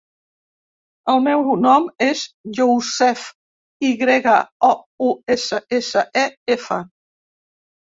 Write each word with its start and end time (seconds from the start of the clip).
El 1.11 1.19
meu 1.25 1.43
nom 1.65 1.85
és 2.05 2.23
Youssef: 2.61 3.27
i 3.91 3.93
grega, 4.01 4.35
o, 4.71 4.73
u, 5.11 5.13
essa, 5.37 5.63
essa, 5.83 6.07
e, 6.25 6.27
efa. 6.59 6.83